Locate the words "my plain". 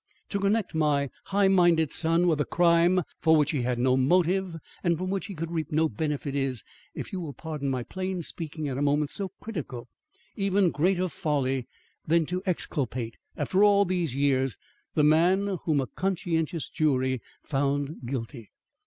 7.69-8.23